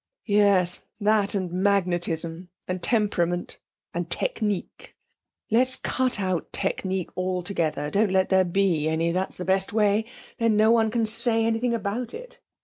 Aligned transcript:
'Yes, 0.25 0.81
that 0.99 1.35
and 1.35 1.51
magnetism, 1.51 2.49
and 2.67 2.81
temperament, 2.81 3.59
and 3.93 4.09
technique. 4.09 4.95
Let's 5.51 5.75
cut 5.75 6.19
out 6.19 6.51
technique 6.51 7.15
altogether. 7.15 7.91
Don't 7.91 8.09
let 8.11 8.29
there 8.29 8.43
be 8.45 8.89
any, 8.89 9.11
that's 9.11 9.37
the 9.37 9.45
best 9.45 9.73
way; 9.73 10.05
then 10.39 10.57
no 10.57 10.71
one 10.71 10.89
can 10.89 11.05
say 11.05 11.45
anything 11.45 11.75
about 11.75 12.15
it. 12.15 12.39